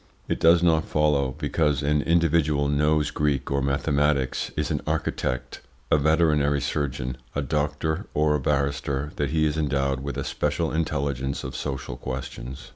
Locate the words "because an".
1.37-2.01